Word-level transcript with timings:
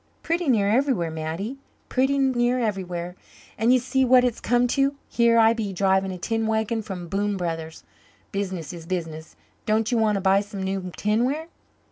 "Pretty 0.23 0.49
near 0.49 0.67
everywhere, 0.67 1.11
Mattie 1.11 1.59
pretty 1.87 2.17
near 2.17 2.57
everywhere. 2.57 3.15
And 3.55 3.71
ye 3.71 3.77
see 3.77 4.03
what 4.03 4.23
it's 4.23 4.39
come 4.39 4.65
to 4.69 4.95
here 5.07 5.37
I 5.37 5.53
be 5.53 5.71
driving 5.73 6.11
a 6.11 6.17
tin 6.17 6.47
wagon 6.47 6.81
for 6.81 6.95
Boone 6.95 7.37
Brothers. 7.37 7.83
Business 8.31 8.73
is 8.73 8.87
business 8.87 9.35
don't 9.67 9.91
you 9.91 9.99
want 9.99 10.15
to 10.15 10.21
buy 10.21 10.39
some 10.41 10.63
new 10.63 10.91
tinware?" 10.97 11.49